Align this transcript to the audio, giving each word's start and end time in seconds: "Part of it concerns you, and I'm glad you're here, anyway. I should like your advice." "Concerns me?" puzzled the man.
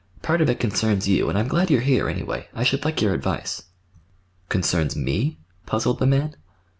"Part 0.23 0.41
of 0.41 0.49
it 0.49 0.59
concerns 0.59 1.07
you, 1.07 1.29
and 1.29 1.37
I'm 1.37 1.47
glad 1.47 1.69
you're 1.69 1.79
here, 1.81 2.09
anyway. 2.09 2.47
I 2.55 2.63
should 2.63 2.83
like 2.85 3.03
your 3.03 3.13
advice." 3.13 3.65
"Concerns 4.49 4.95
me?" 4.95 5.37
puzzled 5.67 5.99
the 5.99 6.07
man. 6.07 6.35